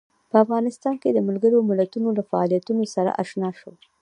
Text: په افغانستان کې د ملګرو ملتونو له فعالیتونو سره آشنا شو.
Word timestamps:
په 0.29 0.35
افغانستان 0.43 0.95
کې 1.01 1.09
د 1.11 1.19
ملګرو 1.27 1.67
ملتونو 1.69 2.09
له 2.17 2.23
فعالیتونو 2.29 2.83
سره 2.95 3.15
آشنا 3.21 3.49
شو. 3.59 3.71